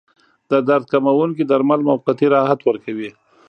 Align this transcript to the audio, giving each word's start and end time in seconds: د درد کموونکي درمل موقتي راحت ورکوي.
د 0.49 0.51
درد 0.67 0.85
کموونکي 0.93 1.43
درمل 1.51 1.79
موقتي 1.89 2.25
راحت 2.35 2.59
ورکوي. 2.63 3.09